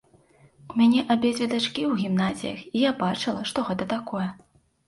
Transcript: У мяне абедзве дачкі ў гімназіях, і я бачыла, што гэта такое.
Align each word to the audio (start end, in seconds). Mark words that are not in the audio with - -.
У 0.73 0.77
мяне 0.81 1.03
абедзве 1.15 1.47
дачкі 1.51 1.81
ў 1.91 2.05
гімназіях, 2.05 2.59
і 2.75 2.81
я 2.89 2.95
бачыла, 3.05 3.47
што 3.51 3.67
гэта 3.69 3.89
такое. 3.97 4.27